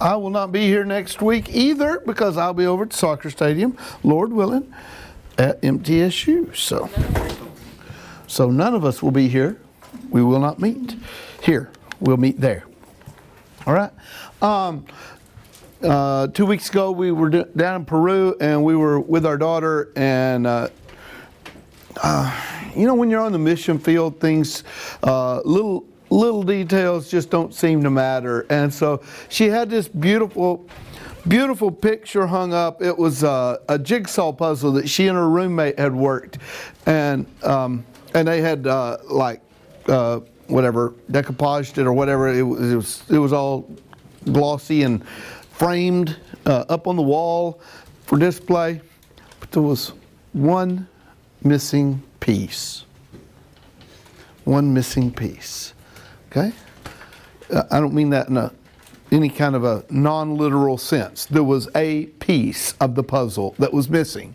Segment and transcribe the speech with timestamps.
[0.00, 3.78] I will not be here next week either because I'll be over at soccer stadium,
[4.02, 4.72] Lord willing,
[5.38, 6.54] at MTSU.
[6.54, 6.90] So,
[8.26, 9.58] so none of us will be here.
[10.10, 10.96] We will not meet
[11.42, 11.70] here.
[12.00, 12.64] We'll meet there.
[13.66, 13.90] All right.
[14.42, 14.84] Um,
[15.82, 19.38] uh, two weeks ago, we were d- down in Peru and we were with our
[19.38, 19.92] daughter.
[19.96, 20.68] And, uh,
[22.02, 22.42] uh,
[22.74, 24.62] you know, when you're on the mission field, things,
[25.02, 28.46] uh, little, little details just don't seem to matter.
[28.50, 30.68] And so she had this beautiful,
[31.26, 32.82] beautiful picture hung up.
[32.82, 36.38] It was uh, a jigsaw puzzle that she and her roommate had worked.
[36.86, 39.40] And, um, and they had uh, like,
[39.88, 42.28] uh, whatever, decoupaged it or whatever.
[42.28, 43.68] It was, it was, it was all
[44.32, 47.60] glossy and framed uh, up on the wall
[48.04, 48.80] for display.
[49.40, 49.92] But there was
[50.32, 50.86] one
[51.42, 52.84] missing piece.
[54.44, 55.72] One missing piece.
[56.36, 56.52] Okay?
[57.50, 58.52] Uh, I don't mean that in a,
[59.10, 61.24] any kind of a non literal sense.
[61.24, 64.34] There was a piece of the puzzle that was missing.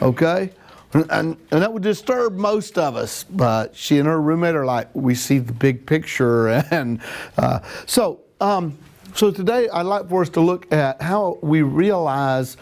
[0.00, 0.52] Okay?
[0.92, 1.10] And,
[1.50, 5.14] and, that would disturb most of us, but she and her roommate are like, we
[5.14, 6.48] see the big picture.
[6.70, 7.00] And
[7.38, 8.76] uh, so, um,
[9.14, 12.58] so today I'd like for us to look at how we realize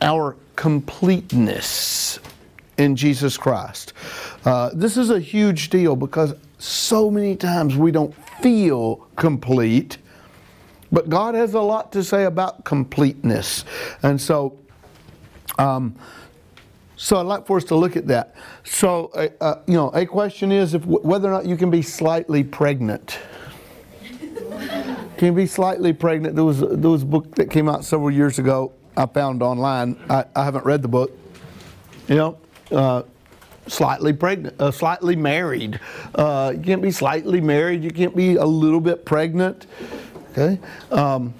[0.00, 2.20] our completeness
[2.78, 3.94] in Jesus Christ.
[4.44, 9.98] Uh, this is a huge deal because so many times we don't feel complete,
[10.92, 13.64] but God has a lot to say about completeness.
[14.04, 14.56] And so,
[15.58, 15.96] um,
[16.94, 18.36] so I'd like for us to look at that.
[18.62, 21.82] So, uh, uh, you know, a question is if whether or not you can be
[21.82, 23.18] slightly pregnant.
[25.16, 26.36] can you be slightly pregnant?
[26.36, 28.72] There was there was a book that came out several years ago.
[28.96, 29.98] I found online.
[30.08, 31.10] I, I haven't read the book.
[32.06, 32.38] You know,
[32.70, 33.02] uh,
[33.66, 35.80] slightly pregnant, uh, slightly married.
[36.14, 37.82] Uh, you can't be slightly married.
[37.82, 39.66] You can't be a little bit pregnant.
[40.32, 40.58] Okay,
[40.90, 41.34] um,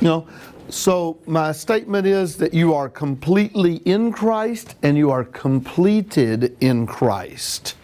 [0.00, 0.28] you know.
[0.68, 6.86] So my statement is that you are completely in Christ and you are completed in
[6.86, 7.74] Christ.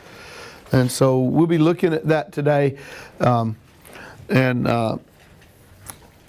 [0.71, 2.79] And so we'll be looking at that today.
[3.19, 3.57] Um,
[4.29, 4.99] and uh,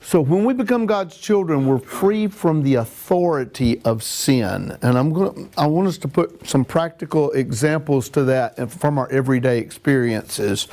[0.08, 4.78] so when we become God's children, we're free from the authority of sin.
[4.82, 8.98] And I'm going to, I want us to put some practical examples to that from
[8.98, 10.70] our everyday experiences.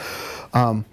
[0.53, 0.84] Um,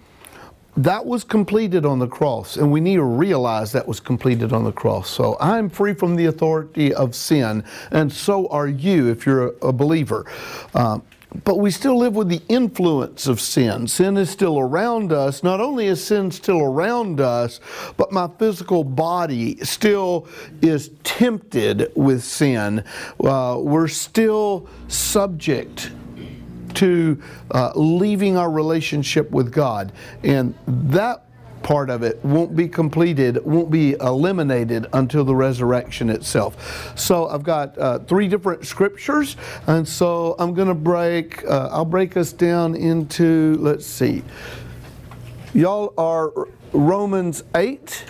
[0.76, 4.64] that was completed on the cross, and we need to realize that was completed on
[4.64, 5.08] the cross.
[5.08, 9.72] So I'm free from the authority of sin, and so are you if you're a,
[9.72, 10.26] believer.
[10.74, 11.04] Um,
[11.44, 13.88] but we still live with the influence of sin.
[13.88, 15.44] Sin is still around us.
[15.44, 17.60] Not only is sin still around us,
[17.96, 20.28] but my physical body still
[20.62, 22.84] is tempted with sin.
[23.24, 25.92] Uh, we're still subject
[26.76, 27.22] to
[27.52, 29.92] uh, leaving our relationship with God.
[30.24, 31.26] And that
[31.64, 36.98] part of it won't be completed, won't be eliminated until the resurrection itself.
[36.98, 41.86] So I've got uh, three different scriptures, and so I'm going to break, uh, I'll
[41.86, 44.24] break us down into, let's see,
[45.54, 46.32] y'all are
[46.74, 48.06] Romans 8.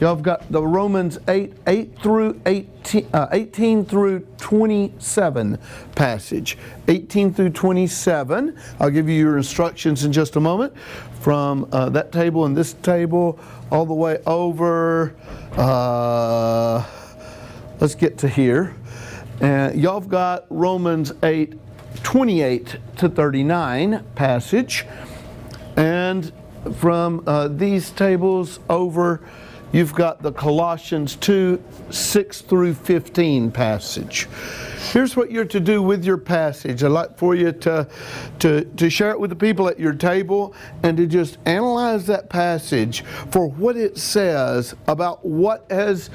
[0.00, 5.58] Y'all have got the Romans 8, 8 through 18, uh, 18 through 27
[5.94, 6.58] passage.
[6.88, 8.58] 18 through 27.
[8.80, 10.74] I'll give you your instructions in just a moment
[11.22, 13.38] from uh, that table and this table
[13.70, 15.14] all the way over.
[15.52, 16.84] Uh,
[17.80, 18.74] let's get to here.
[19.40, 21.54] And y'all have got Romans 8,
[22.02, 24.84] 28 to 39 passage.
[25.76, 26.32] And
[26.74, 29.20] from uh, these tables over
[29.72, 34.28] you've got the Colossians 2 6 through 15 passage.
[34.92, 36.84] Here's what you're to do with your passage.
[36.84, 37.88] I'd like for you to,
[38.40, 42.28] to, to share it with the people at your table and to just analyze that
[42.28, 46.08] passage for what it says about what has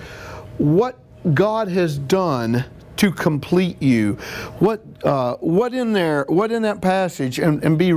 [0.58, 0.98] what
[1.34, 2.66] God has done
[2.98, 4.14] to complete you.
[4.60, 7.94] What uh, what in there, what in that passage, and, and be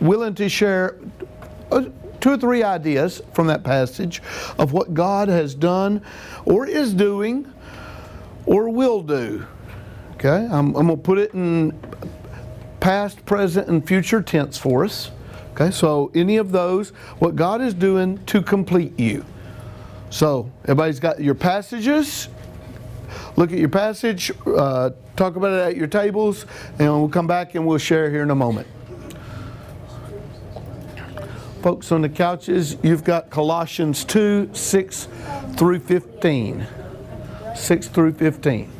[0.00, 0.96] willing to share
[1.70, 1.84] uh,
[2.20, 4.22] two or three ideas from that passage
[4.58, 6.02] of what God has done
[6.44, 7.52] or is doing
[8.46, 9.46] or will do.
[10.14, 11.78] Okay, I'm, I'm going to put it in
[12.80, 15.10] past, present, and future tense for us.
[15.52, 19.24] Okay, so any of those, what God is doing to complete you.
[20.10, 22.28] So everybody's got your passages.
[23.36, 26.46] Look at your passage, uh, talk about it at your tables,
[26.78, 28.66] and we'll come back and we'll share here in a moment.
[31.62, 35.08] Folks on the couches, you've got Colossians 2 6
[35.56, 36.66] through 15.
[37.54, 38.79] 6 through 15.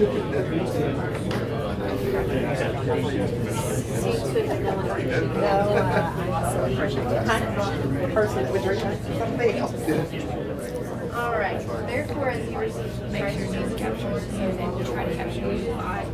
[0.00, 0.32] person
[11.38, 11.60] right.
[11.86, 15.70] Therefore, as you receive Christ, Jesus captures and will try to capture you.
[15.72, 16.06] I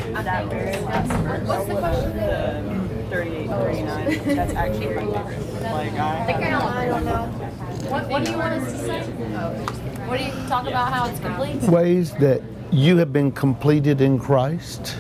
[0.08, 2.18] what's That very last What's the question?
[2.18, 2.64] the
[3.10, 4.36] 38, 39.
[4.36, 5.62] That's actually my favorite.
[5.62, 7.24] Like I, I don't know.
[7.90, 9.02] What, what do you want us to say?
[10.08, 11.62] What do you talk about how it's complete?
[11.64, 12.42] Ways that
[12.72, 14.96] you have been completed in Christ.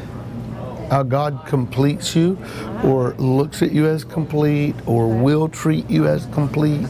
[0.89, 2.37] How God completes you,
[2.83, 6.87] or looks at you as complete, or will treat you as complete.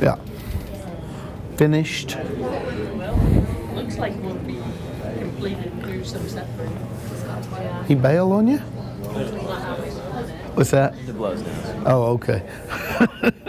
[0.00, 0.16] Yeah.
[1.56, 2.16] Finished.
[3.74, 4.60] Looks like we'll be
[5.18, 7.84] completed through some suffering.
[7.88, 8.58] He bail on you?
[10.54, 10.94] What's that?
[11.06, 11.82] The blows down.
[11.86, 12.42] Oh, okay.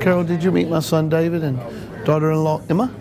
[0.00, 1.58] Carol, did you meet my son David and
[2.04, 2.92] daughter-in-law Emma?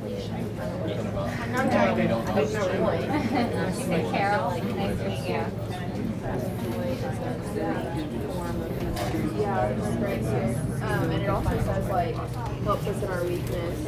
[10.85, 12.15] Um, and it also says like
[12.63, 13.79] helps us in our weakness,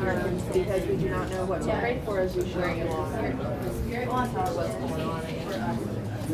[0.00, 2.42] um, because we do not know what to pray for as we.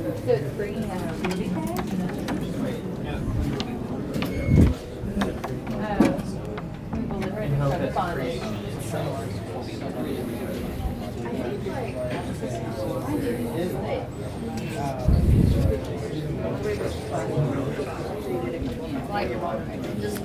[0.08, 1.69] So it's bringing out.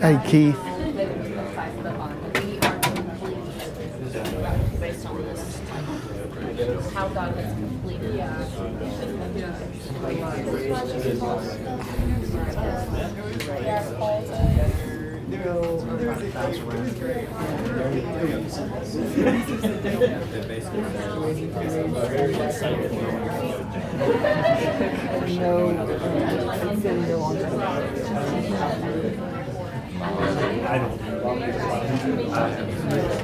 [0.02, 0.60] Hey, Keith.
[4.80, 5.60] Based on this,
[6.94, 8.16] how God has completed.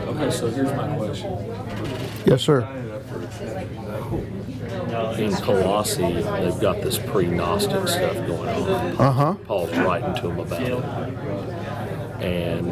[0.08, 2.11] Okay, so here's my question.
[2.26, 2.62] Yes, sir.
[5.18, 8.98] In Colossae, they've got this pre-Gnostic stuff going on.
[8.98, 9.34] Uh huh.
[9.46, 10.84] Paul's writing to them about it.
[12.22, 12.68] And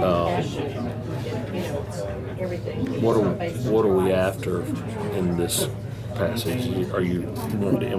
[0.00, 0.42] um,
[3.00, 3.30] what are
[3.70, 4.62] what are we after
[5.14, 5.68] in this
[6.14, 6.90] passage?
[6.90, 7.22] Are you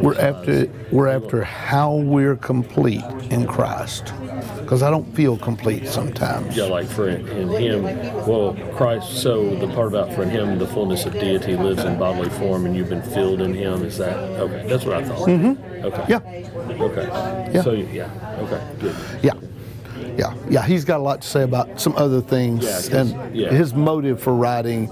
[0.01, 4.13] We're after we're after how we're complete in Christ,
[4.71, 6.55] because I don't feel complete sometimes.
[6.55, 7.83] Yeah, like for in, in him,
[8.25, 9.21] well, Christ.
[9.21, 12.65] So the part about for in him, the fullness of deity lives in bodily form,
[12.65, 13.83] and you've been filled in him.
[13.83, 14.65] Is that okay?
[14.69, 15.27] That's what I thought.
[15.27, 15.85] Mm-hmm.
[15.87, 16.05] Okay.
[16.07, 16.19] Yeah,
[16.85, 17.51] Okay.
[17.53, 17.61] Yeah.
[17.63, 18.37] So yeah.
[18.43, 18.65] Okay.
[18.79, 18.95] Good.
[19.21, 19.33] yeah,
[20.17, 20.65] yeah, yeah.
[20.65, 23.49] He's got a lot to say about some other things, Yeah, and yeah.
[23.49, 24.85] his motive for writing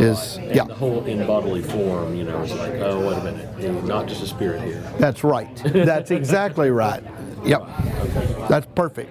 [0.00, 0.64] is And yeah.
[0.64, 3.80] the whole in bodily form, you know, is like, oh, wait a minute, you know,
[3.82, 4.80] not just a spirit here.
[4.98, 5.54] That's right.
[5.62, 7.02] That's exactly right.
[7.44, 7.68] Yep.
[8.48, 9.10] That's perfect.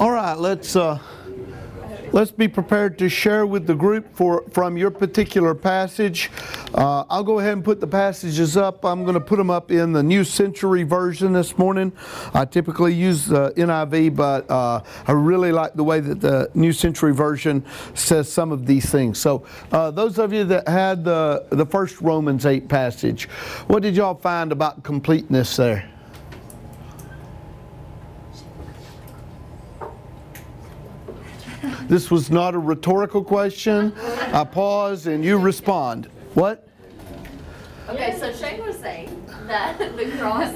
[0.00, 0.98] All right, let's uh,
[2.18, 6.32] let's be prepared to share with the group for from your particular passage.
[6.74, 8.84] Uh, I'll go ahead and put the passages up.
[8.84, 11.92] I'm going to put them up in the New Century Version this morning.
[12.34, 16.72] I typically use the NIV, but uh, I really like the way that the New
[16.72, 19.20] Century Version says some of these things.
[19.20, 23.28] So, uh, those of you that had the the first Romans eight passage,
[23.68, 25.88] what did y'all find about completeness there?
[31.88, 33.94] This was not a rhetorical question.
[34.32, 36.06] I pause and you respond.
[36.34, 36.68] What?
[37.88, 40.52] Okay, so Shane was saying that the cross,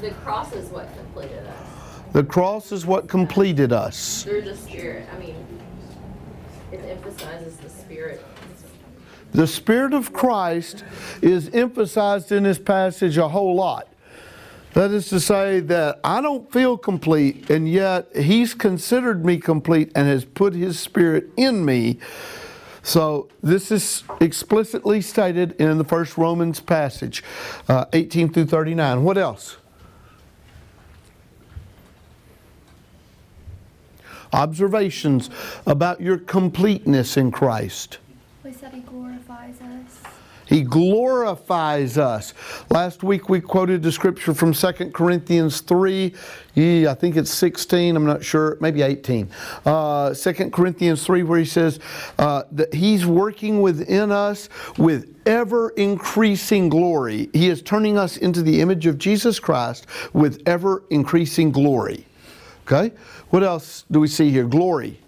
[0.00, 4.22] the cross is what completed us The cross is what completed us.
[4.22, 5.06] through the Spirit.
[5.14, 5.36] I mean,
[6.72, 8.24] it emphasizes the Spirit.
[9.32, 10.84] The Spirit of Christ
[11.20, 13.86] is emphasized in this passage a whole lot.
[14.74, 19.90] That is to say, that I don't feel complete, and yet He's considered me complete
[19.94, 21.98] and has put His Spirit in me.
[22.82, 27.24] So, this is explicitly stated in the first Romans passage,
[27.68, 29.04] uh, 18 through 39.
[29.04, 29.56] What else?
[34.32, 35.30] Observations
[35.66, 37.98] about your completeness in Christ.
[38.44, 40.17] He glorifies us.
[40.48, 42.32] He glorifies us.
[42.70, 46.14] Last week we quoted the scripture from 2 Corinthians 3.
[46.54, 49.28] Yeah, I think it's 16, I'm not sure, maybe 18.
[49.66, 51.80] Uh, 2 Corinthians 3, where he says
[52.18, 57.28] uh, that he's working within us with ever increasing glory.
[57.34, 62.06] He is turning us into the image of Jesus Christ with ever increasing glory.
[62.66, 62.94] Okay?
[63.28, 64.44] What else do we see here?
[64.44, 64.98] Glory.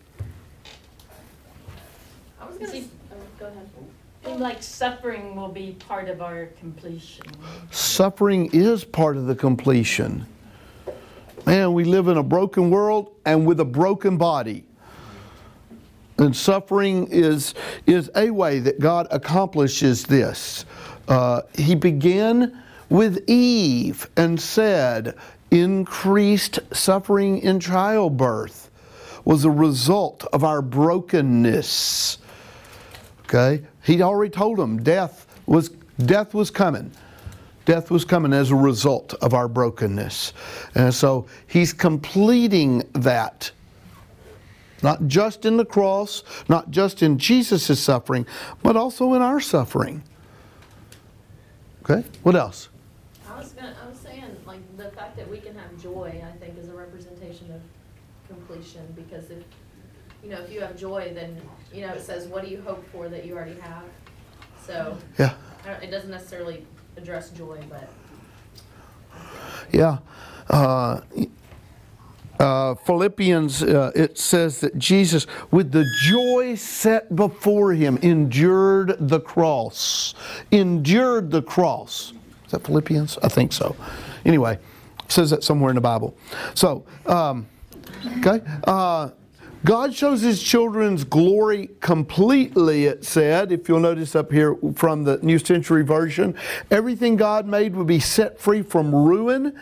[2.39, 2.71] I was gonna.
[2.71, 3.69] See- s- oh, go ahead.
[4.39, 7.27] Like suffering will be part of our completion.
[7.71, 10.27] Suffering is part of the completion.
[11.47, 14.65] Man, we live in a broken world and with a broken body.
[16.19, 17.55] And suffering is,
[17.87, 20.65] is a way that God accomplishes this.
[21.09, 25.17] Uh, he began with Eve and said,
[25.51, 28.71] increased suffering in childbirth
[29.25, 32.19] was a result of our brokenness.
[33.33, 33.65] Okay?
[33.85, 35.69] He'd already told them death was
[36.05, 36.91] death was coming.
[37.65, 40.33] Death was coming as a result of our brokenness.
[40.75, 43.53] And so he's completing that.
[44.83, 48.27] Not just in the cross, not just in Jesus' suffering,
[48.63, 50.03] but also in our suffering.
[51.85, 52.03] Okay?
[52.23, 52.71] What else?
[53.29, 56.37] I was gonna, I was saying, like, the fact that we can have joy, I
[56.39, 57.61] think, is a representation of
[58.27, 59.45] completion, because if,
[60.23, 61.41] you know, if you have joy, then,
[61.73, 63.85] you know, it says, what do you hope for that you already have?
[64.67, 65.35] So, Yeah.
[65.65, 67.89] I don't, it doesn't necessarily address joy, but
[69.73, 69.99] Yeah.
[70.49, 71.01] Uh,
[72.39, 79.21] uh, Philippians, uh, it says that Jesus, with the joy set before him, endured the
[79.21, 80.15] cross.
[80.51, 82.15] Endured the cross.
[82.47, 83.19] Is that Philippians?
[83.23, 83.77] I think so.
[84.25, 86.17] Anyway, it says that somewhere in the Bible.
[86.55, 87.47] So, um,
[88.19, 88.41] okay.
[89.65, 95.19] God shows his children's glory completely, it said, if you'll notice up here from the
[95.19, 96.35] New Century Version.
[96.71, 99.59] Everything God made would be set free from ruin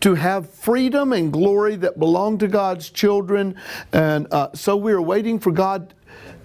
[0.00, 3.54] to have freedom and glory that belong to God's children.
[3.92, 5.94] And uh, so we're waiting for God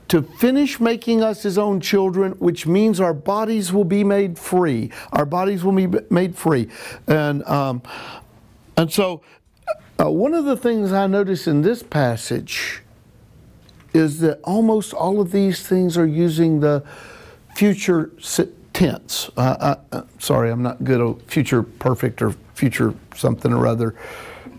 [0.10, 4.92] to finish making us his own children, which means our bodies will be made free.
[5.12, 6.70] Our bodies will be made free.
[7.08, 7.82] And, um,
[8.77, 9.24] and so
[10.00, 12.82] uh, one of the things I notice in this passage
[13.94, 16.84] is that almost all of these things are using the
[17.56, 18.12] future
[18.74, 19.32] tense.
[19.38, 23.96] Uh, uh, sorry, I'm not good at future perfect or future something or other,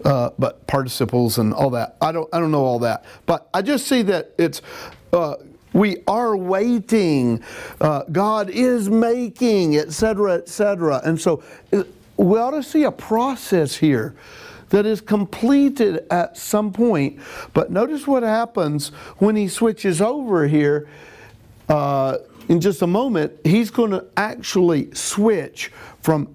[0.06, 1.96] uh, but participles and all that.
[2.00, 3.04] I don't, I don't know all that.
[3.26, 4.62] But I just see that it's.
[5.12, 5.36] Uh,
[5.74, 7.42] we are waiting.
[7.82, 11.02] Uh, God is making, etc., etc.
[11.04, 11.42] And so
[11.74, 11.82] uh,
[12.16, 14.16] we ought to see a process here
[14.70, 17.20] that is completed at some point.
[17.52, 20.88] But notice what happens when he switches over here.
[21.68, 22.18] Uh,
[22.48, 26.34] in just a moment, he's going to actually switch from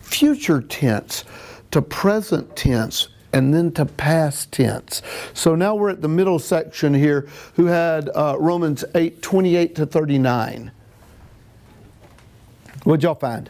[0.00, 1.24] future tense
[1.72, 5.02] to present tense and then to past tense.
[5.32, 9.86] So now we're at the middle section here, who had uh, Romans 8 28 to
[9.86, 10.70] 39.
[12.84, 13.48] What'd y'all find?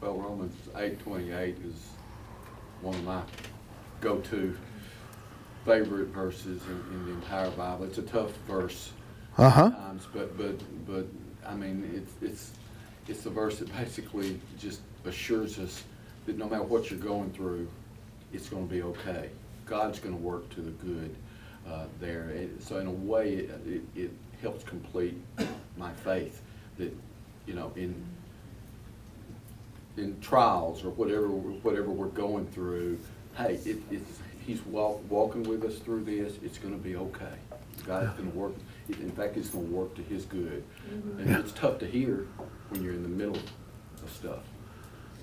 [0.00, 1.74] Well, Romans eight twenty-eight is
[2.84, 3.22] one of my
[4.00, 4.54] go-to
[5.64, 7.84] favorite verses in, in the entire Bible.
[7.86, 8.92] It's a tough verse
[9.38, 9.70] Uh huh.
[9.70, 11.06] times, but, but, but,
[11.48, 12.50] I mean, it's, it's,
[13.08, 15.82] it's the verse that basically just assures us
[16.26, 17.66] that no matter what you're going through,
[18.32, 19.30] it's gonna be okay.
[19.66, 21.14] God's gonna work to the good,
[21.66, 22.28] uh, there.
[22.28, 24.10] It- So in a way, it, it, it
[24.42, 25.16] helps complete
[25.78, 26.42] my faith
[26.76, 26.94] that,
[27.46, 27.94] you know, in,
[29.96, 32.98] in trials or whatever, whatever we're going through,
[33.36, 37.34] hey, it, it's, he's walk, walking with us through this, it's gonna be okay.
[37.86, 38.52] God's gonna work,
[38.88, 40.62] in fact, it's gonna work to his good.
[41.18, 42.26] And it's tough to hear
[42.70, 43.36] when you're in the middle
[44.02, 44.40] of stuff.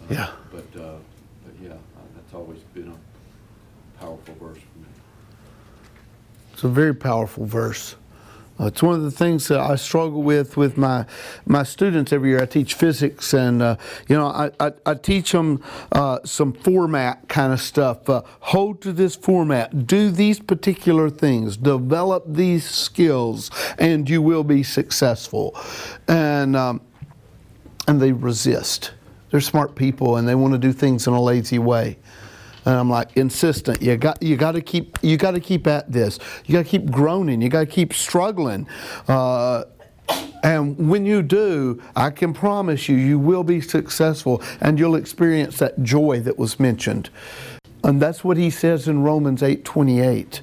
[0.09, 0.31] Uh, Yeah.
[0.51, 0.95] But, uh,
[1.43, 1.77] but yeah, uh,
[2.15, 4.85] that's always been a powerful verse for me.
[6.53, 7.95] It's a very powerful verse.
[8.61, 11.05] Uh, it's one of the things that I struggle with with my
[11.45, 12.41] my students every year.
[12.41, 13.77] I teach physics, and uh,
[14.07, 18.07] you know, I, I, I teach them uh, some format kind of stuff.
[18.07, 19.87] Uh, hold to this format.
[19.87, 21.57] Do these particular things.
[21.57, 23.49] Develop these skills,
[23.79, 25.55] and you will be successful.
[26.07, 26.81] And um,
[27.87, 28.91] and they resist.
[29.31, 31.97] They're smart people, and they want to do things in a lazy way.
[32.65, 33.81] And I'm like insistent.
[33.81, 36.19] You got you got to keep you got to keep at this.
[36.45, 37.41] You got to keep groaning.
[37.41, 38.67] You got to keep struggling.
[39.07, 39.63] Uh,
[40.43, 45.57] and when you do, I can promise you, you will be successful, and you'll experience
[45.59, 47.09] that joy that was mentioned.
[47.83, 50.41] And that's what he says in Romans 8:28.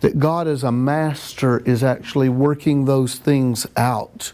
[0.00, 4.32] That God as a master is actually working those things out,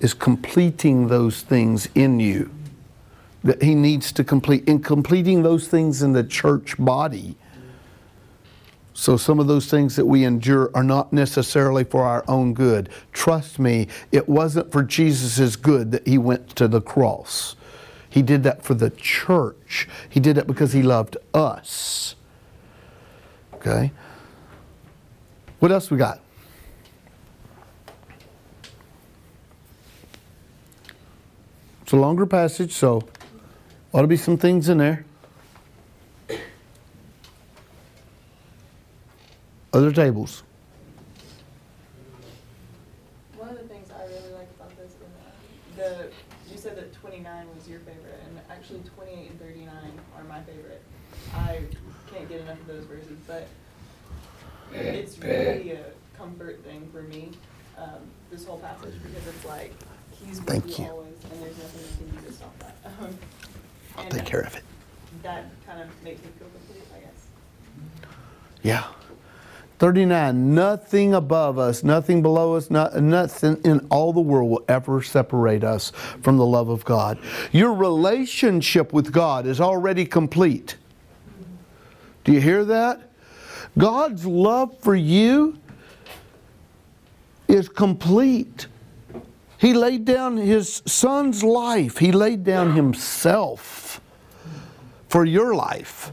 [0.00, 2.50] is completing those things in you
[3.46, 7.36] that he needs to complete in completing those things in the church body.
[8.92, 12.88] So some of those things that we endure are not necessarily for our own good.
[13.12, 17.54] Trust me, it wasn't for Jesus' good that he went to the cross.
[18.10, 19.88] He did that for the church.
[20.08, 22.16] He did it because he loved us.
[23.54, 23.92] Okay?
[25.60, 26.20] What else we got?
[31.82, 33.06] It's a longer passage, so
[33.96, 35.06] ought to be some things in there.
[39.72, 40.42] Other tables.
[43.38, 46.10] One of the things I really like about this is the,
[46.52, 50.82] you said that twenty-nine was your favorite, and actually twenty-eight and thirty-nine are my favorite.
[51.34, 51.60] I
[52.12, 53.48] can't get enough of those verses, but
[54.74, 55.84] it's really a
[56.18, 57.30] comfort thing for me,
[57.78, 59.72] um, this whole passage, because it's like,
[60.22, 60.90] he's with Thank you you.
[60.90, 62.76] always, and there's nothing you can do to stop that.
[63.96, 64.62] I'll and take care of it.
[65.22, 67.26] That kind of makes me feel complete, I guess.
[68.62, 68.84] Yeah.
[69.78, 70.54] 39.
[70.54, 75.62] Nothing above us, nothing below us, not, nothing in all the world will ever separate
[75.62, 75.90] us
[76.22, 77.18] from the love of God.
[77.52, 80.76] Your relationship with God is already complete.
[82.24, 83.10] Do you hear that?
[83.76, 85.58] God's love for you
[87.46, 88.66] is complete.
[89.66, 94.00] He laid down his son's life, he laid down himself
[95.08, 96.12] for your life.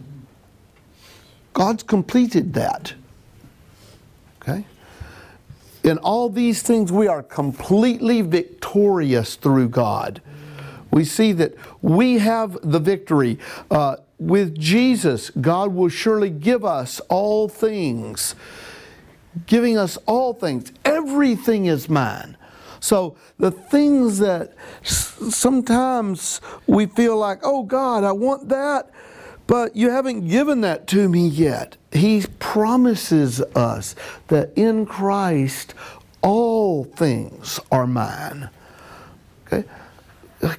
[1.53, 2.95] God's completed that.
[4.41, 4.65] Okay?
[5.83, 10.19] In all these things, we are completely victorious through God.
[10.89, 13.37] We see that we have the victory.
[13.69, 18.33] Uh, with Jesus, God will surely give us all things,
[19.45, 20.71] giving us all things.
[20.83, 22.35] Everything is mine.
[22.83, 28.91] So the things that sometimes we feel like, oh God, I want that,
[29.47, 31.77] but you haven't given that to me yet.
[31.93, 33.95] He promises us
[34.27, 35.73] that in Christ
[36.21, 38.49] all things are mine.
[39.47, 39.63] Okay?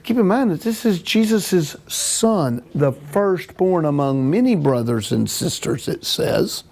[0.02, 5.88] Keep in mind that this is Jesus' son, the firstborn among many brothers and sisters,
[5.88, 6.64] it says.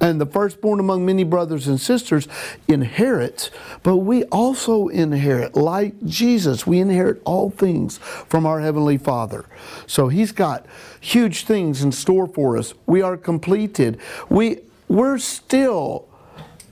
[0.00, 2.28] And the firstborn among many brothers and sisters
[2.68, 3.50] inherits,
[3.82, 9.46] but we also inherit, like Jesus, we inherit all things from our Heavenly Father.
[9.86, 10.66] So He's got
[11.00, 12.74] huge things in store for us.
[12.86, 13.98] We are completed.
[14.28, 16.08] We, we're still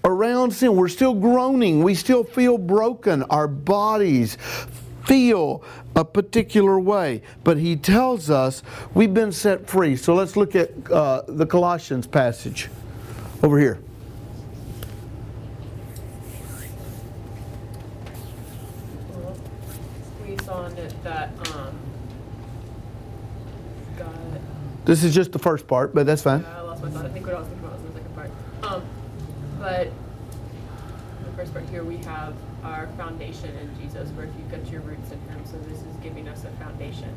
[0.05, 0.77] around sin.
[0.77, 1.83] We're still groaning.
[1.83, 3.23] We still feel broken.
[3.25, 4.37] Our bodies
[5.07, 5.63] feel
[5.95, 7.23] a particular way.
[7.45, 8.63] But he tells us
[8.95, 9.97] we've been set free.
[9.97, 12.69] So let's look at uh, the Colossians passage
[13.43, 13.79] over here.
[20.49, 21.79] Um,
[24.85, 26.43] this is just the first part, but that's fine.
[26.43, 27.07] Yeah, I lost my thought.
[27.07, 28.31] I think what I was thinking about was the second part.
[28.63, 28.83] Um,
[29.59, 29.89] but
[31.25, 34.83] the first part here, we have our foundation in Jesus, where if you get your
[34.83, 37.13] roots in Him, so this is giving us a foundation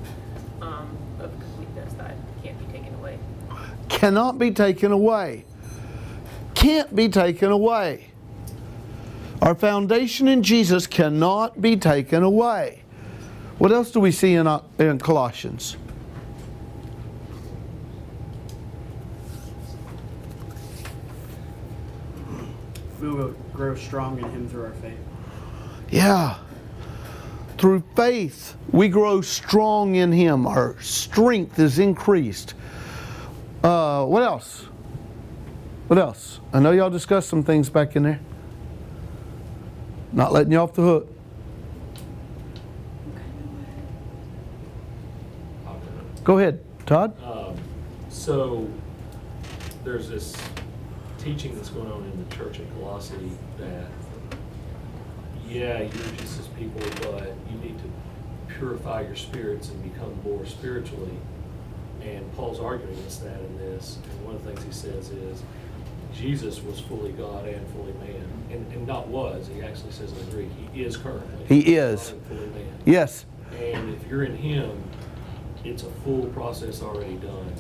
[0.62, 3.20] um, of completeness that can't be taken away.
[3.90, 5.46] Cannot be taken away.
[6.66, 8.08] Can't be taken away.
[9.40, 12.82] Our foundation in Jesus cannot be taken away.
[13.60, 15.78] What else do we see in, uh, in Colossians?
[23.00, 24.98] We will grow strong in Him through our faith.
[25.92, 26.40] Yeah.
[27.60, 30.48] Through faith, we grow strong in Him.
[30.48, 32.56] Our strength is increased.
[33.64, 34.65] Uh, what else?
[35.88, 36.40] What else?
[36.52, 38.20] I know y'all discussed some things back in there.
[40.12, 41.12] Not letting you off the hook.
[46.24, 47.16] Go ahead, Todd.
[47.24, 47.56] Um,
[48.10, 48.68] so
[49.84, 50.36] there's this
[51.20, 53.86] teaching that's going on in the church at Colossae that,
[55.48, 60.48] yeah, you're just as people, but you need to purify your spirits and become more
[60.48, 61.16] spiritually.
[62.02, 64.00] And Paul's arguing against that in this.
[64.12, 65.44] And one of the things he says is
[66.16, 68.26] Jesus was fully God and fully man.
[68.52, 71.46] And, and not was, he actually says in the Greek, he is currently.
[71.48, 72.10] He is.
[72.10, 72.80] God and fully man.
[72.86, 73.26] Yes.
[73.60, 74.82] And if you're in Him,
[75.64, 77.54] it's a full process already done.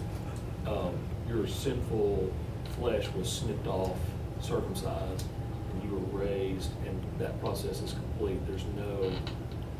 [0.67, 2.31] Um, your sinful
[2.77, 3.97] flesh was snipped off,
[4.41, 5.25] circumcised,
[5.73, 8.45] and you were raised, and that process is complete.
[8.47, 9.11] There's no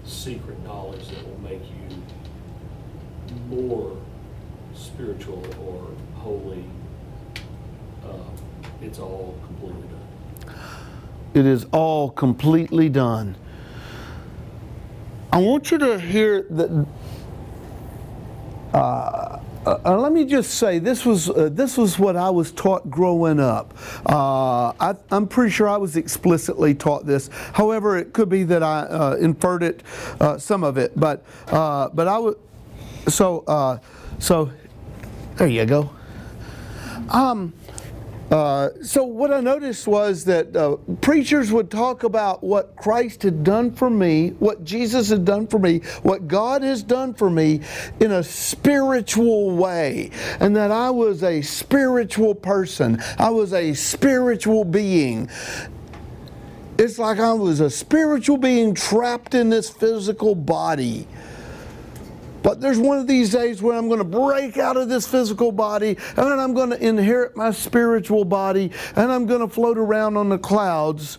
[0.03, 2.03] secret knowledge that will make you
[3.47, 3.97] more
[4.73, 5.87] spiritual or
[6.19, 6.63] holy.
[8.03, 8.35] Um,
[8.81, 10.55] it's all completely done.
[11.33, 13.35] It is all completely done.
[15.31, 16.87] I want you to hear that.
[18.73, 22.89] Uh, uh, let me just say this was uh, this was what I was taught
[22.89, 23.73] growing up.
[24.05, 27.29] Uh, I, am pretty sure I was explicitly taught this.
[27.53, 29.81] However, it could be that I uh, inferred it,
[30.21, 30.97] uh, some of it.
[30.97, 32.37] But but I would.
[33.07, 33.81] So
[34.19, 34.51] so,
[35.35, 35.89] there you go.
[37.09, 37.53] Um.
[38.31, 43.43] Uh, so what I noticed was that uh, preachers would talk about what Christ had
[43.43, 47.61] done for me, what Jesus had done for me, what God has done for me
[47.99, 50.09] in a spiritual way,
[50.39, 53.01] and that I was a spiritual person.
[53.19, 55.29] I was a spiritual being.
[56.79, 61.07] It's like I was a spiritual being trapped in this physical body.
[62.45, 65.51] But there's one of these days where I'm going to break out of this physical
[65.51, 70.15] body and I'm going to inherit my spiritual body and I'm going to float around
[70.15, 71.17] on the clouds.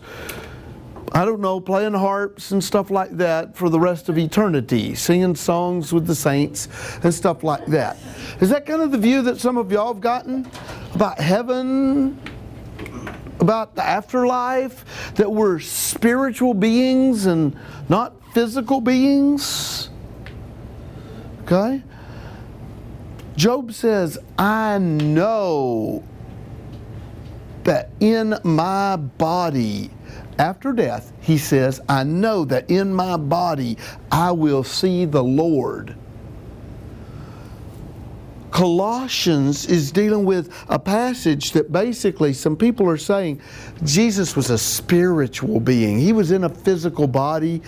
[1.11, 5.35] I don't know, playing harps and stuff like that for the rest of eternity, singing
[5.35, 6.69] songs with the saints
[7.03, 7.97] and stuff like that.
[8.39, 10.49] Is that kind of the view that some of y'all have gotten
[10.95, 12.17] about heaven?
[13.41, 15.13] About the afterlife?
[15.15, 17.53] That we're spiritual beings and
[17.89, 19.89] not physical beings?
[21.49, 21.81] Okay?
[23.37, 26.03] Job says, I know
[27.63, 29.91] that in my body,
[30.39, 33.77] after death, he says, I know that in my body
[34.11, 35.95] I will see the Lord.
[38.51, 43.41] Colossians is dealing with a passage that basically some people are saying
[43.83, 45.99] Jesus was a spiritual being.
[45.99, 47.61] He was in a physical body.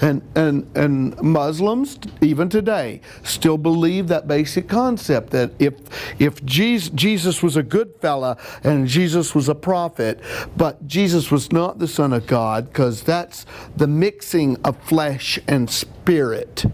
[0.00, 5.74] And, and, and Muslims, even today, still believe that basic concept that if,
[6.18, 10.20] if Jesus, Jesus was a good fella and Jesus was a prophet,
[10.56, 15.68] but Jesus was not the Son of God, because that's the mixing of flesh and
[15.68, 16.64] spirit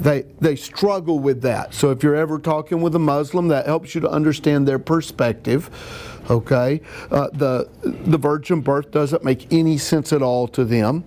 [0.00, 1.74] they they struggle with that.
[1.74, 5.70] So if you're ever talking with a Muslim, that helps you to understand their perspective.
[6.30, 11.04] Okay, uh, the the virgin birth doesn't make any sense at all to them.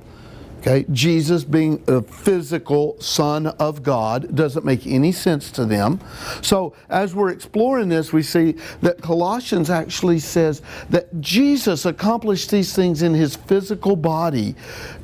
[0.66, 6.00] Okay, Jesus being a physical Son of God doesn't make any sense to them.
[6.42, 12.74] So, as we're exploring this, we see that Colossians actually says that Jesus accomplished these
[12.74, 14.56] things in his physical body.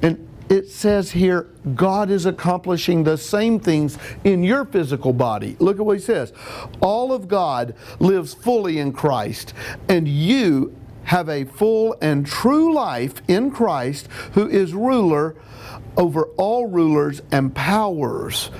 [0.01, 5.55] And it says here, God is accomplishing the same things in your physical body.
[5.59, 6.33] Look at what he says.
[6.81, 9.53] All of God lives fully in Christ,
[9.87, 15.35] and you have a full and true life in Christ, who is ruler
[15.97, 18.51] over all rulers and powers.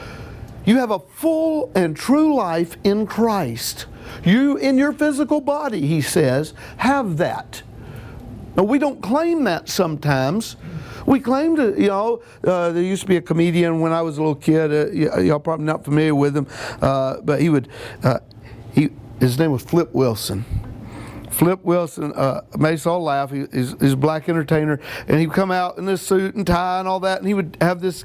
[0.66, 3.88] You have a full and true life in Christ.
[4.24, 7.64] You, in your physical body, he says, have that.
[8.56, 10.56] Now, we don't claim that sometimes
[11.06, 14.18] We claim to, you know, uh, there used to be a comedian when I was
[14.18, 14.72] a little kid.
[14.72, 16.48] Uh, y'all probably not familiar with him,
[16.82, 17.70] uh, but he would,
[18.04, 18.20] uh,
[18.74, 20.46] he, his name was Flip Wilson.
[21.30, 23.32] Flip Wilson uh, made us all laugh.
[23.32, 26.80] He, he's, he's a black entertainer, and he'd come out in this suit and tie
[26.80, 28.04] and all that, and he would have this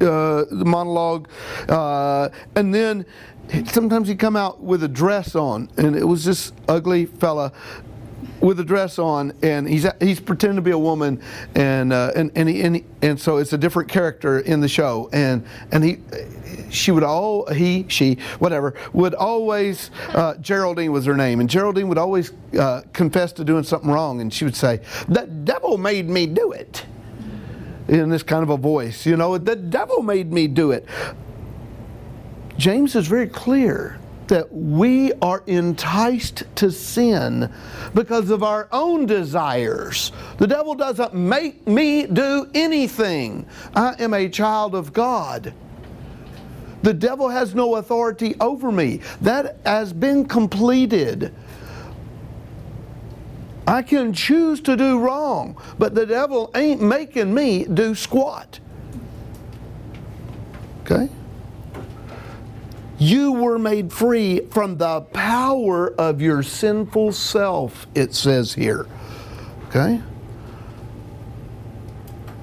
[0.00, 1.28] uh, monologue,
[1.68, 3.06] uh, and then
[3.66, 7.52] sometimes he'd come out with a dress on, and it was this ugly fella
[8.40, 11.22] with a dress on, and he's he's pretending to be a woman,
[11.54, 15.08] and uh, and and, he, and and so it's a different character in the show,
[15.12, 15.98] and and he
[16.70, 21.88] she would all he she whatever would always uh, Geraldine was her name, and Geraldine
[21.88, 26.08] would always uh, confess to doing something wrong, and she would say, "The devil made
[26.08, 26.86] me do it."
[27.88, 30.86] In this kind of a voice, you know, the devil made me do it.
[32.56, 33.99] James is very clear
[34.30, 37.52] that we are enticed to sin
[37.94, 40.12] because of our own desires.
[40.38, 43.44] The devil doesn't make me do anything.
[43.74, 45.52] I am a child of God.
[46.82, 49.00] The devil has no authority over me.
[49.20, 51.34] That has been completed.
[53.66, 58.60] I can choose to do wrong, but the devil ain't making me do squat.
[60.82, 61.08] Okay?
[63.00, 68.86] You were made free from the power of your sinful self, it says here.
[69.68, 70.02] Okay?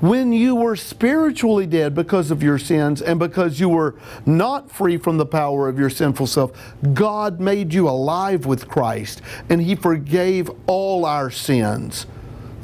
[0.02, 4.98] When you were spiritually dead because of your sins and because you were not free
[4.98, 6.52] from the power of your sinful self,
[6.92, 12.08] God made you alive with Christ and He forgave all our sins.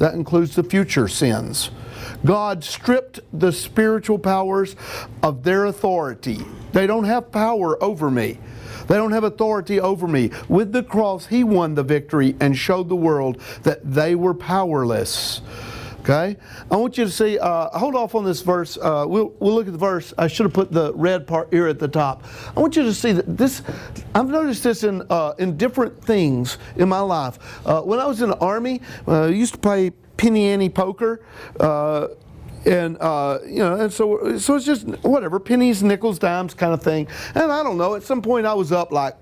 [0.00, 1.70] That includes the future sins.
[2.24, 4.74] God stripped the spiritual powers
[5.22, 6.44] of their authority.
[6.74, 8.38] They don't have power over me.
[8.88, 10.30] They don't have authority over me.
[10.48, 15.40] With the cross, He won the victory and showed the world that they were powerless.
[16.00, 16.36] Okay?
[16.70, 18.76] I want you to see, uh, hold off on this verse.
[18.76, 20.12] Uh, we'll, we'll look at the verse.
[20.18, 22.24] I should have put the red part here at the top.
[22.54, 23.62] I want you to see that this,
[24.14, 27.38] I've noticed this in, uh, in different things in my life.
[27.66, 31.24] Uh, when I was in the Army, uh, I used to play penny ante poker.
[32.66, 36.82] And uh, you know, and so so it's just whatever pennies, nickels, dimes kind of
[36.82, 37.08] thing.
[37.34, 37.94] And I don't know.
[37.94, 39.16] At some point, I was up like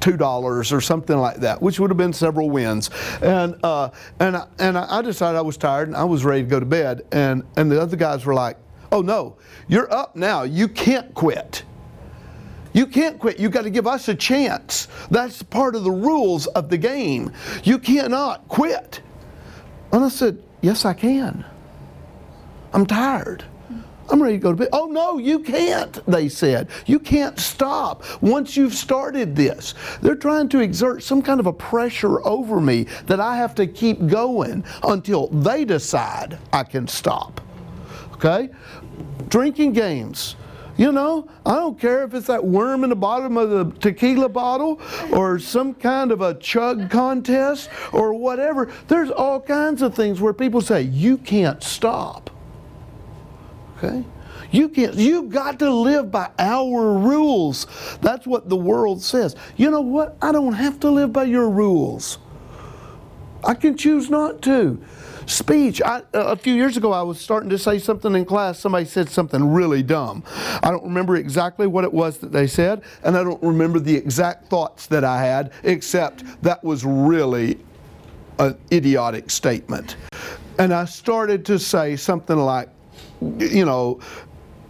[0.00, 2.90] two dollars or something like that, which would have been several wins.
[3.22, 6.48] And uh, and I, and I decided I was tired and I was ready to
[6.48, 7.02] go to bed.
[7.12, 8.56] And and the other guys were like,
[8.90, 9.36] "Oh no,
[9.68, 10.42] you're up now.
[10.42, 11.64] You can't quit."
[12.74, 13.40] You can't quit.
[13.40, 14.88] You got to give us a chance.
[15.10, 17.32] That's part of the rules of the game.
[17.64, 19.00] You cannot quit.
[19.90, 21.44] And I said, Yes, I can.
[22.72, 23.44] I'm tired.
[24.10, 24.68] I'm ready to go to bed.
[24.72, 26.68] Oh, no, you can't, they said.
[26.86, 29.74] You can't stop once you've started this.
[30.00, 33.66] They're trying to exert some kind of a pressure over me that I have to
[33.66, 37.42] keep going until they decide I can stop.
[38.14, 38.48] Okay?
[39.28, 40.36] Drinking games.
[40.78, 44.28] You know, I don't care if it's that worm in the bottom of the tequila
[44.28, 44.80] bottle
[45.12, 48.72] or some kind of a chug contest or whatever.
[48.86, 52.30] There's all kinds of things where people say, you can't stop.
[53.78, 54.04] Okay?
[54.50, 57.66] You can't, you got to live by our rules.
[58.00, 59.36] That's what the world says.
[59.56, 60.16] You know what?
[60.22, 62.18] I don't have to live by your rules.
[63.44, 64.80] I can choose not to.
[65.26, 65.82] Speech.
[65.82, 68.58] I, a few years ago, I was starting to say something in class.
[68.58, 70.24] Somebody said something really dumb.
[70.62, 73.94] I don't remember exactly what it was that they said, and I don't remember the
[73.94, 77.58] exact thoughts that I had, except that was really
[78.38, 79.96] an idiotic statement.
[80.58, 82.70] And I started to say something like,
[83.20, 84.00] you know,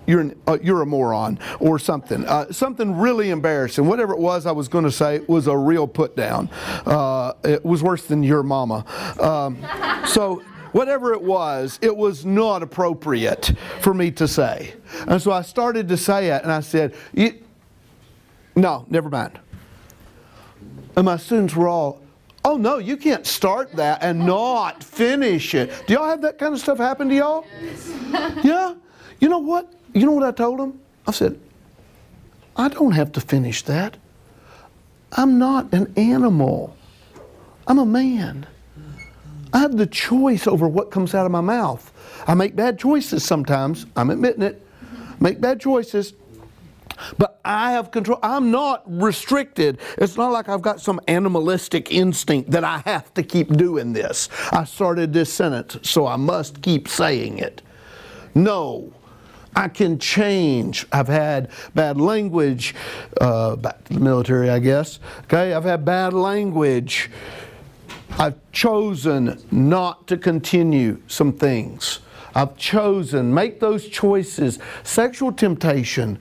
[0.06, 2.24] you're, an, uh, you're a moron or something.
[2.24, 3.86] Uh, something really embarrassing.
[3.86, 6.48] Whatever it was I was going to say was a real put down.
[6.86, 8.84] Uh, it was worse than your mama.
[9.20, 9.58] Um,
[10.06, 14.74] so, whatever it was, it was not appropriate for me to say.
[15.06, 16.94] And so I started to say it and I said,
[18.54, 19.38] no, never mind.
[20.96, 22.00] And my students were all,
[22.44, 25.70] Oh no, you can't start that and not finish it.
[25.86, 27.44] Do y'all have that kind of stuff happen to y'all?
[28.42, 28.74] Yeah?
[29.20, 29.72] You know what?
[29.92, 30.80] You know what I told them?
[31.06, 31.38] I said,
[32.56, 33.96] I don't have to finish that.
[35.12, 36.76] I'm not an animal.
[37.66, 38.46] I'm a man.
[39.52, 41.92] I have the choice over what comes out of my mouth.
[42.26, 43.86] I make bad choices sometimes.
[43.96, 44.64] I'm admitting it.
[45.20, 46.12] Make bad choices.
[47.16, 48.18] But I have control.
[48.22, 49.78] I'm not restricted.
[49.96, 54.28] It's not like I've got some animalistic instinct that I have to keep doing this.
[54.52, 57.62] I started this sentence, so I must keep saying it.
[58.34, 58.92] No.
[59.56, 60.86] I can change.
[60.92, 62.76] I've had bad language,
[63.20, 65.00] uh, back to the military, I guess.
[65.24, 67.10] Okay, I've had bad language.
[68.18, 72.00] I've chosen not to continue some things.
[72.34, 73.34] I've chosen.
[73.34, 74.60] Make those choices.
[74.84, 76.20] Sexual temptation.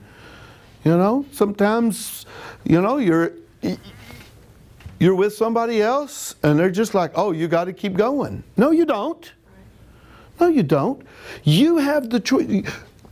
[0.84, 2.26] You know, sometimes,
[2.64, 3.32] you know, you're
[4.98, 8.70] you're with somebody else and they're just like, "Oh, you got to keep going." No,
[8.70, 9.32] you don't.
[10.40, 11.02] No, you don't.
[11.42, 12.64] You have the choice.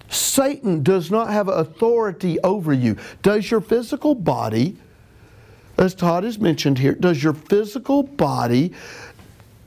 [0.09, 2.97] Satan does not have authority over you.
[3.23, 4.77] Does your physical body,
[5.77, 8.73] as Todd has mentioned here, does your physical body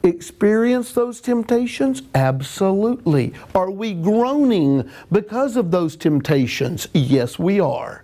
[0.04, 2.02] experience those temptations?
[2.16, 3.34] Absolutely.
[3.54, 6.88] Are we groaning because of those temptations?
[6.94, 8.04] Yes, we are.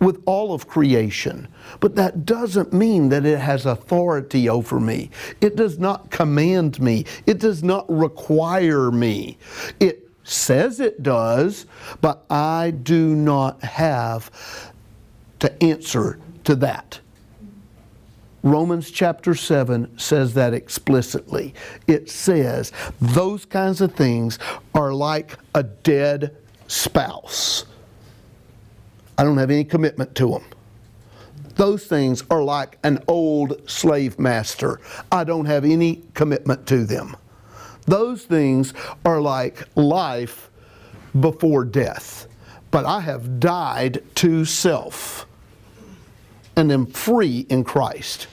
[0.00, 1.48] With all of creation.
[1.80, 5.10] But that doesn't mean that it has authority over me.
[5.40, 7.06] It does not command me.
[7.26, 9.38] It does not require me.
[9.80, 11.66] It says it does,
[12.00, 14.72] but I do not have
[15.38, 17.00] to answer to that.
[18.44, 21.54] Romans chapter 7 says that explicitly.
[21.86, 24.38] It says those kinds of things
[24.74, 27.64] are like a dead spouse.
[29.16, 30.44] I don't have any commitment to them.
[31.56, 34.78] Those things are like an old slave master.
[35.10, 37.16] I don't have any commitment to them.
[37.86, 38.74] Those things
[39.06, 40.50] are like life
[41.18, 42.26] before death.
[42.70, 45.26] But I have died to self
[46.56, 48.26] and am free in Christ.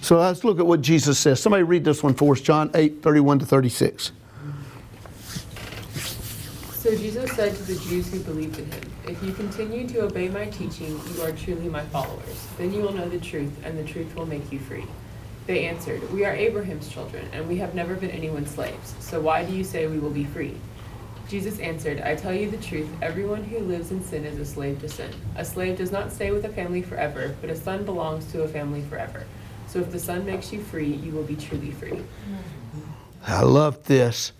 [0.00, 1.40] So let's look at what Jesus says.
[1.40, 4.12] Somebody read this one for us, John 8, 31 to 36.
[6.72, 10.28] So Jesus said to the Jews who believed in him, If you continue to obey
[10.28, 12.46] my teaching, you are truly my followers.
[12.56, 14.86] Then you will know the truth, and the truth will make you free.
[15.46, 18.94] They answered, We are Abraham's children, and we have never been anyone's slaves.
[19.00, 20.56] So why do you say we will be free?
[21.28, 24.80] Jesus answered, I tell you the truth, everyone who lives in sin is a slave
[24.80, 25.12] to sin.
[25.36, 28.48] A slave does not stay with a family forever, but a son belongs to a
[28.48, 29.26] family forever.
[29.70, 32.02] So if the Son makes you free, you will be truly free.
[33.24, 34.32] I love this.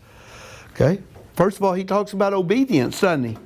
[0.72, 1.00] Okay?
[1.36, 3.38] First of all, he talks about obedience, doesn't he?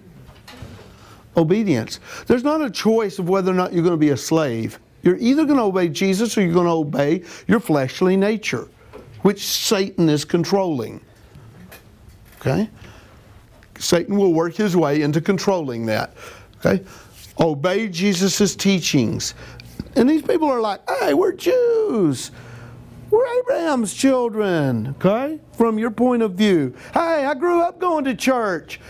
[1.36, 2.00] Obedience.
[2.26, 4.78] There's not a choice of whether or not you're going to be a slave.
[5.02, 8.66] You're either going to obey Jesus or you're going to obey your fleshly nature,
[9.20, 11.02] which Satan is controlling.
[12.40, 12.70] Okay?
[13.78, 16.14] Satan will work his way into controlling that.
[16.64, 16.82] Okay?
[17.38, 19.34] Obey Jesus' teachings.
[19.96, 22.30] And these people are like, hey, we're Jews.
[23.10, 25.38] We're Abraham's children, okay?
[25.52, 26.74] From your point of view.
[26.92, 28.80] Hey, I grew up going to church.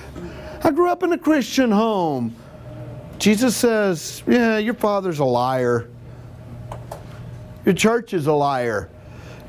[0.63, 2.35] I grew up in a Christian home.
[3.19, 5.89] Jesus says, yeah, your father's a liar.
[7.65, 8.89] Your church is a liar.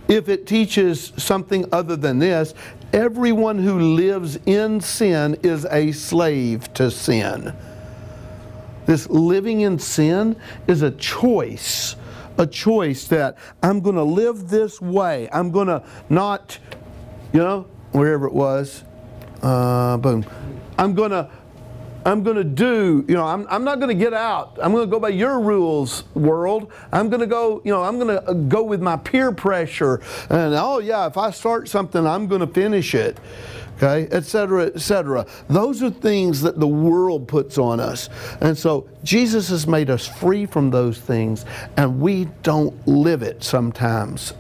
[0.08, 2.54] If it teaches something other than this,
[2.94, 7.54] everyone who lives in sin is a slave to sin.
[8.86, 10.36] This living in sin
[10.68, 11.96] is a choice,
[12.38, 15.30] a choice that I'm going to live this way.
[15.32, 16.58] I'm going to not,
[17.34, 18.84] you know, wherever it was,
[19.42, 20.26] uh, boom.
[20.78, 21.30] I'm going to.
[22.08, 24.60] I'm going to do, you know, I'm, I'm not going to get out.
[24.62, 26.72] I'm going to go by your rules, world.
[26.92, 30.04] I'm going to go, you know, I'm going to go with my peer pressure.
[30.30, 33.18] And oh, yeah, if I start something, I'm going to finish it
[33.78, 35.26] okay, etc., etc.
[35.50, 38.10] Those are things that the world puts on us.
[38.42, 41.46] And so Jesus has made us free from those things,
[41.78, 44.34] and we don't live it sometimes.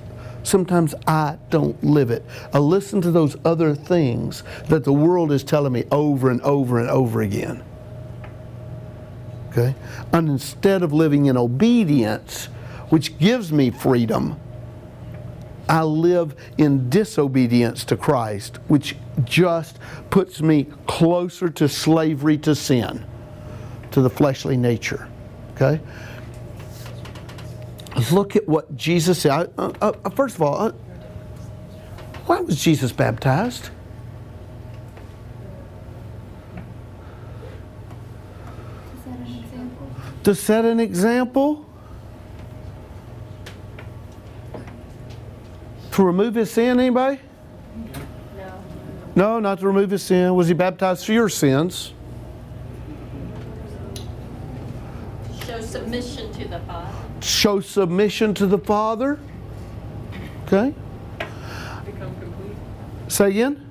[0.44, 2.24] Sometimes I don't live it.
[2.54, 6.80] I listen to those other things that the world is telling me over and over
[6.80, 7.64] and over again.
[9.50, 9.74] Okay?
[10.14, 12.46] And instead of living in obedience,
[12.90, 14.40] which gives me freedom,
[15.68, 23.06] I live in disobedience to Christ, which just puts me closer to slavery to sin,
[23.92, 25.08] to the fleshly nature.
[25.54, 25.82] Okay?
[28.12, 29.54] Look at what Jesus said.
[29.58, 30.72] Uh, uh, first of all, uh,
[32.26, 33.70] why was Jesus baptized?
[40.24, 41.65] To set an example?
[45.96, 47.22] To remove his sin, anybody?
[48.36, 48.64] No.
[49.16, 50.36] No, not to remove his sin.
[50.36, 51.94] Was he baptized for your sins?
[55.48, 56.92] Show submission to the Father.
[57.22, 59.18] Show submission to the Father.
[60.44, 60.76] Okay.
[61.86, 62.58] Become complete.
[63.08, 63.65] Say again?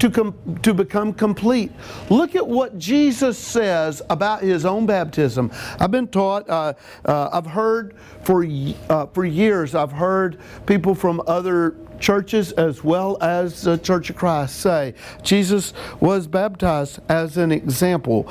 [0.00, 1.70] To, com- to become complete.
[2.08, 5.50] Look at what Jesus says about his own baptism.
[5.78, 6.74] I've been taught, uh,
[7.04, 8.44] uh, I've heard for,
[8.88, 14.16] uh, for years, I've heard people from other churches as well as the Church of
[14.16, 18.26] Christ say Jesus was baptized as an example.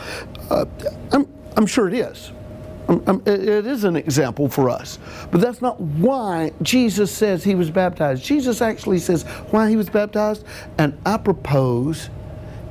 [0.50, 0.66] Uh,
[1.12, 2.32] I'm, I'm sure it is.
[2.90, 4.98] Um, um, it- is an example for us.
[5.32, 8.24] But that's not why Jesus says he was baptized.
[8.24, 10.44] Jesus actually says why he was baptized,
[10.80, 12.10] and I propose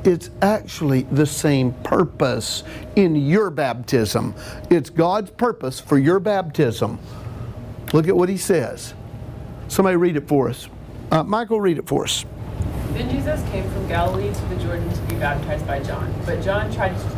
[0.04, 2.64] it's actually the same purpose
[2.96, 4.34] in your baptism.
[4.70, 6.98] It's God's purpose for your baptism.
[7.92, 8.94] Look at what he says.
[9.68, 10.68] Somebody read it for us.
[11.12, 12.24] Uh, Michael, read it for us.
[12.92, 16.12] Then Jesus came from Galilee to the Jordan to be baptized by John.
[16.26, 17.17] But John tried to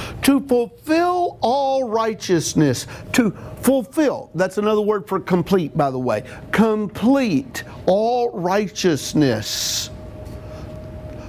[0.23, 2.87] To fulfill all righteousness.
[3.13, 6.23] To fulfill, that's another word for complete, by the way.
[6.51, 9.89] Complete all righteousness.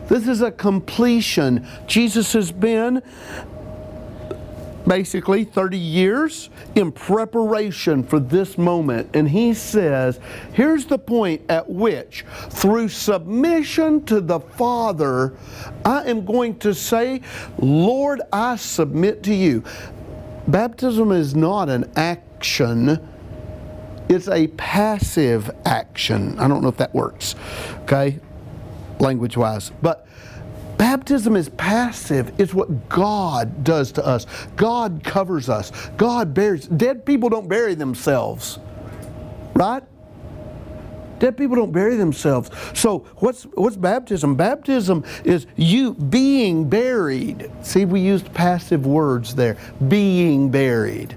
[0.09, 1.66] This is a completion.
[1.86, 3.03] Jesus has been
[4.87, 9.11] basically 30 years in preparation for this moment.
[9.14, 10.20] And he says,
[10.53, 15.35] here's the point at which, through submission to the Father,
[15.85, 17.22] I am going to say,
[17.59, 19.62] Lord, I submit to you.
[20.49, 23.09] Baptism is not an action.
[24.09, 26.39] It's a passive action.
[26.39, 27.35] I don't know if that works,
[27.83, 28.18] okay,
[28.99, 29.70] language wise.
[29.80, 30.07] But
[30.78, 32.32] Baptism is passive.
[32.38, 34.26] It's what God does to us.
[34.56, 35.70] God covers us.
[35.96, 36.66] God buries.
[36.66, 38.58] Dead people don't bury themselves,
[39.54, 39.82] right?
[41.18, 42.50] Dead people don't bury themselves.
[42.74, 44.34] So what's what's baptism?
[44.34, 47.48] Baptism is you being buried.
[47.62, 49.56] See, we used passive words there.
[49.86, 51.16] Being buried.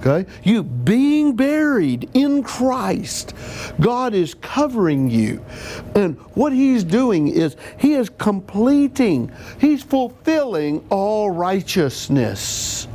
[0.00, 0.30] Okay?
[0.44, 3.34] You being buried in Christ.
[3.80, 5.44] God is covering you.
[5.94, 12.86] And what He's doing is He is completing, He's fulfilling all righteousness.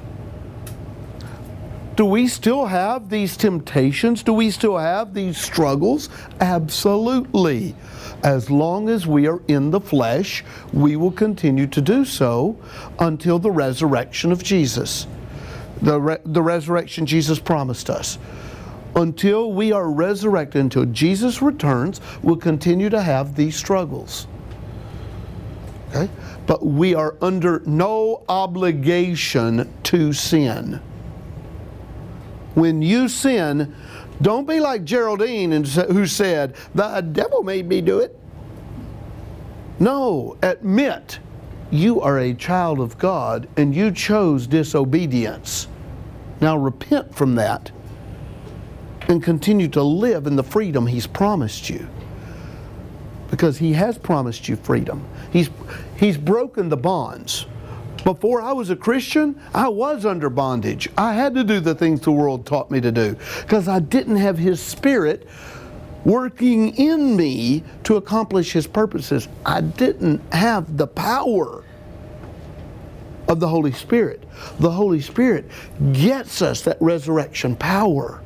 [1.95, 4.23] Do we still have these temptations?
[4.23, 6.09] Do we still have these struggles?
[6.39, 7.75] Absolutely.
[8.23, 12.57] As long as we are in the flesh, we will continue to do so
[12.97, 15.05] until the resurrection of Jesus
[15.83, 18.17] the, re- the resurrection Jesus promised us.
[18.95, 24.27] Until we are resurrected, until Jesus returns, we'll continue to have these struggles.
[25.89, 26.11] Okay?
[26.45, 30.81] But we are under no obligation to sin.
[32.55, 33.75] When you sin,
[34.21, 38.17] don't be like Geraldine who said, The devil made me do it.
[39.79, 41.19] No, admit
[41.71, 45.67] you are a child of God and you chose disobedience.
[46.43, 47.71] Now repent from that
[49.07, 51.87] and continue to live in the freedom He's promised you.
[53.31, 55.07] Because He has promised you freedom.
[55.31, 55.49] He's,
[55.95, 57.45] he's broken the bonds.
[58.03, 60.89] Before I was a Christian, I was under bondage.
[60.97, 64.17] I had to do the things the world taught me to do because I didn't
[64.17, 65.25] have His Spirit
[66.03, 69.29] working in me to accomplish His purposes.
[69.45, 71.63] I didn't have the power
[73.29, 74.22] of the Holy Spirit.
[74.59, 75.49] The Holy Spirit
[75.91, 78.21] gets us that resurrection power.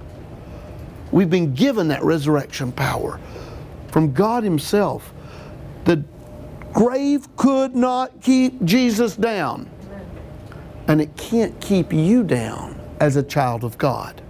[1.12, 3.20] We've been given that resurrection power
[3.92, 5.14] from God Himself.
[5.86, 6.04] The
[6.74, 9.70] grave could not keep Jesus down,
[10.88, 14.22] and it can't keep you down as a child of God.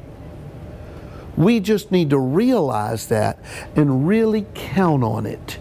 [1.36, 3.40] We just need to realize that
[3.76, 5.60] and really count on it.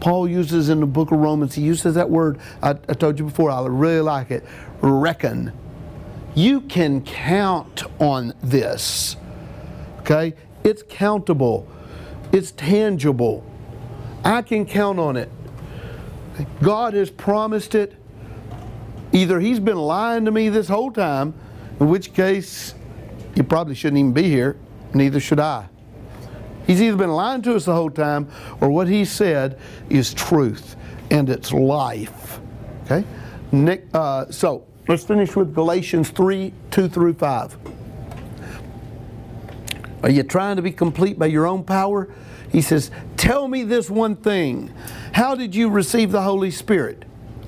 [0.00, 3.24] Paul uses in the book of Romans, he uses that word, I, I told you
[3.24, 4.44] before, I really like it,
[4.80, 5.52] reckon.
[6.34, 9.16] You can count on this.
[10.00, 10.34] Okay?
[10.64, 11.66] It's countable,
[12.32, 13.44] it's tangible.
[14.24, 15.30] I can count on it.
[16.60, 17.94] God has promised it.
[19.12, 21.32] Either He's been lying to me this whole time,
[21.80, 22.74] in which case
[23.34, 24.56] He probably shouldn't even be here,
[24.92, 25.68] neither should I.
[26.66, 28.28] He's either been lying to us the whole time,
[28.60, 29.58] or what he said
[29.88, 30.76] is truth
[31.10, 32.40] and it's life.
[32.84, 33.04] Okay?
[33.52, 37.56] Nick, uh, so let's finish with Galatians 3 2 through 5.
[40.02, 42.08] Are you trying to be complete by your own power?
[42.50, 44.72] He says, Tell me this one thing.
[45.12, 47.04] How did you receive the Holy Spirit?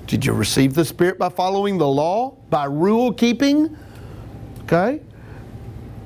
[0.07, 2.35] Did you receive the Spirit by following the law?
[2.49, 3.77] By rule keeping?
[4.63, 5.01] Okay?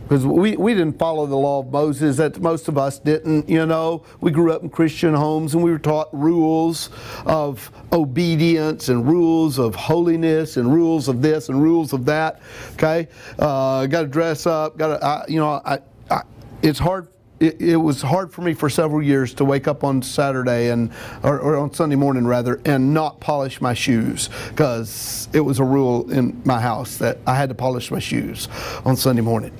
[0.03, 3.65] Because we, we didn't follow the law of Moses, that most of us didn't, you
[3.65, 4.03] know.
[4.21, 6.89] We grew up in Christian homes and we were taught rules
[7.25, 12.41] of obedience and rules of holiness and rules of this and rules of that,
[12.73, 13.07] okay?
[13.39, 15.79] Uh, got to dress up, got to, you know, I,
[16.11, 16.23] I,
[16.61, 17.07] it's hard
[17.39, 20.91] it, it was hard for me for several years to wake up on Saturday and
[21.23, 25.63] or, or on Sunday morning rather and not polish my shoes because it was a
[25.63, 28.47] rule in my house that I had to polish my shoes
[28.85, 29.51] on Sunday morning.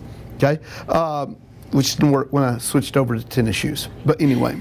[0.44, 1.38] Okay, um,
[1.72, 3.88] which didn't work when I switched over to tennis shoes.
[4.06, 4.60] But anyway.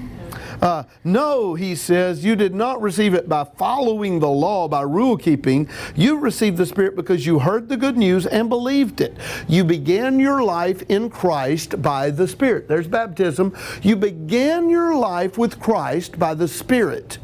[0.60, 5.16] Uh, no, he says, you did not receive it by following the law, by rule
[5.16, 5.68] keeping.
[5.96, 9.16] You received the Spirit because you heard the good news and believed it.
[9.48, 12.68] You began your life in Christ by the Spirit.
[12.68, 13.56] There's baptism.
[13.82, 17.18] You began your life with Christ by the Spirit.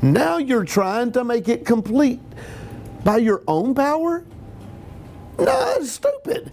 [0.00, 2.20] Now you're trying to make it complete
[3.02, 4.24] by your own power?
[5.38, 6.52] No, that's stupid.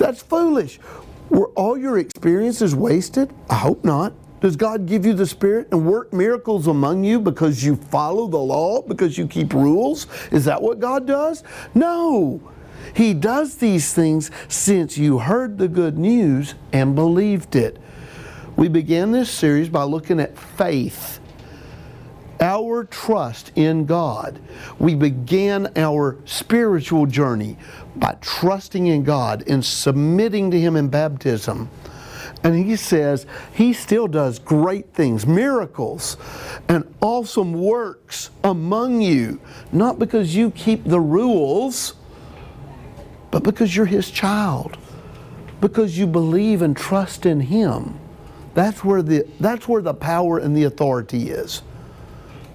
[0.00, 0.80] That's foolish.
[1.28, 3.32] Were all your experiences wasted?
[3.50, 4.14] I hope not.
[4.40, 8.38] Does God give you the Spirit and work miracles among you because you follow the
[8.38, 10.06] law, because you keep rules?
[10.32, 11.44] Is that what God does?
[11.74, 12.40] No.
[12.94, 17.76] He does these things since you heard the good news and believed it.
[18.56, 21.20] We began this series by looking at faith,
[22.40, 24.40] our trust in God.
[24.78, 27.58] We began our spiritual journey
[28.00, 31.70] by trusting in God and submitting to Him in baptism.
[32.42, 36.16] And he says he still does great things, miracles,
[36.68, 39.40] and awesome works among you,
[39.72, 41.94] not because you keep the rules,
[43.30, 44.78] but because you're his child,
[45.60, 48.00] because you believe and trust in him.
[48.54, 51.62] That's where the, that's where the power and the authority is,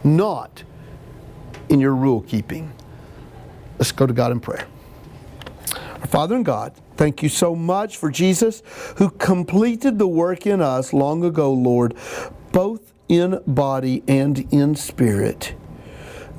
[0.04, 0.64] not
[1.70, 2.74] in your rule keeping.
[3.78, 4.68] Let's go to God in prayer.
[6.08, 8.62] Father and God, thank you so much for Jesus
[8.98, 11.96] who completed the work in us long ago, Lord,
[12.52, 15.56] both in body and in spirit.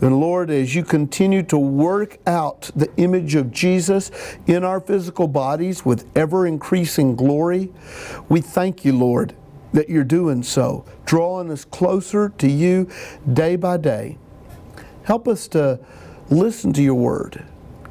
[0.00, 4.10] And Lord, as you continue to work out the image of Jesus
[4.46, 7.72] in our physical bodies with ever increasing glory,
[8.28, 9.34] we thank you, Lord,
[9.72, 12.90] that you're doing so, drawing us closer to you
[13.32, 14.18] day by day.
[15.04, 15.80] Help us to
[16.28, 17.44] listen to your word,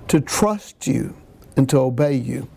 [0.07, 1.15] to trust you,
[1.55, 2.47] and to obey you,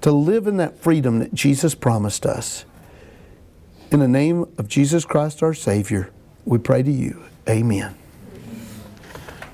[0.00, 2.64] to live in that freedom that Jesus promised us.
[3.90, 6.10] In the name of Jesus Christ our Savior,
[6.44, 7.22] we pray to you.
[7.48, 7.94] Amen.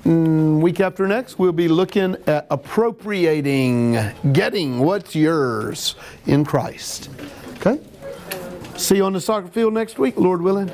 [0.03, 3.99] Mm, week after next, we'll be looking at appropriating,
[4.33, 7.09] getting what's yours in Christ.
[7.57, 7.79] Okay?
[8.77, 10.71] See you on the soccer field next week, Lord willing.